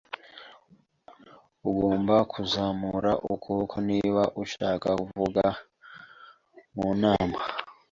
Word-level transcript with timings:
Ugomba 1.69 2.15
kuzamura 2.31 3.11
ukuboko 3.33 3.75
niba 3.89 4.23
ushaka 4.43 4.87
kuvuga 5.01 5.43
mu 6.75 6.89
nama. 7.01 7.39